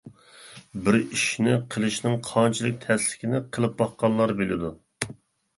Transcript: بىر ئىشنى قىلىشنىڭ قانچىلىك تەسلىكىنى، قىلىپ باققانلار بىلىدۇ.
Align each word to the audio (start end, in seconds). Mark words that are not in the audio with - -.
بىر 0.87 0.95
ئىشنى 0.99 1.53
قىلىشنىڭ 1.75 2.17
قانچىلىك 2.29 2.79
تەسلىكىنى، 2.87 3.43
قىلىپ 3.59 3.77
باققانلار 3.83 4.35
بىلىدۇ. 4.41 4.73